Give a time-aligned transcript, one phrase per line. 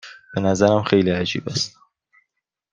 [0.33, 1.77] به نظرم خیلی عجیب است.